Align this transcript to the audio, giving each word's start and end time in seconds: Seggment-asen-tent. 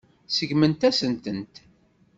Seggment-asen-tent. 0.35 1.55